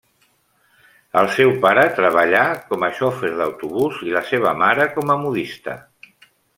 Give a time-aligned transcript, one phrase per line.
[1.21, 5.81] El seu pare treballà com a xofer d'autobús i la seva mare com a modista.